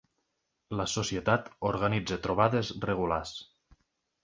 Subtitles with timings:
[0.79, 3.37] La Societat organitza trobades regulars.